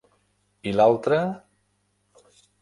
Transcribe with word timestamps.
I 0.71 0.73
l'altre...? 0.77 1.19